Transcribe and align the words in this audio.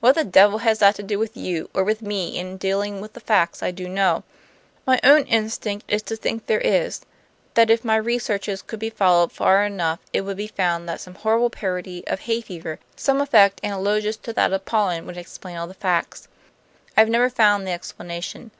What 0.00 0.16
the 0.16 0.24
devil 0.24 0.58
has 0.58 0.80
that 0.80 0.96
to 0.96 1.02
do 1.02 1.18
with 1.18 1.34
you, 1.34 1.70
or 1.72 1.82
with 1.82 2.02
me 2.02 2.38
in 2.38 2.58
dealing 2.58 3.00
with 3.00 3.14
the 3.14 3.20
facts 3.20 3.62
I 3.62 3.70
do 3.70 3.88
know? 3.88 4.22
My 4.86 5.00
own 5.02 5.22
instinct 5.22 5.90
is 5.90 6.02
to 6.02 6.16
think 6.16 6.44
there 6.44 6.60
is; 6.60 7.00
that 7.54 7.70
if 7.70 7.82
my 7.82 7.96
researches 7.96 8.60
could 8.60 8.78
be 8.78 8.90
followed 8.90 9.32
far 9.32 9.64
enough 9.64 10.00
it 10.12 10.26
would 10.26 10.36
be 10.36 10.46
found 10.46 10.86
that 10.90 11.00
some 11.00 11.14
horrible 11.14 11.48
parody 11.48 12.06
of 12.06 12.20
hay 12.20 12.42
fever, 12.42 12.80
some 12.96 13.18
effect 13.22 13.62
analogous 13.64 14.18
to 14.18 14.34
that 14.34 14.52
of 14.52 14.66
pollen, 14.66 15.06
would 15.06 15.16
explain 15.16 15.56
all 15.56 15.66
the 15.66 15.72
facts. 15.72 16.28
I 16.94 17.00
have 17.00 17.08
never 17.08 17.30
found 17.30 17.66
the 17.66 17.72
explanation. 17.72 18.50